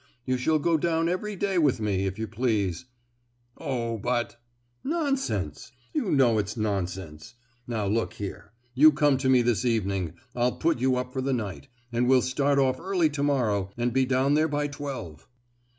[0.25, 2.85] You shall go down every day with me, if you please."
[3.59, 4.35] "Oh, but——"
[4.83, 5.73] "Nonsense!
[5.93, 7.35] You know it's nonsense!
[7.67, 12.07] Now look here: you come to me this evening—I'll put you up for the night—and
[12.09, 15.27] we'll start off early to morrow and be down there by twelve."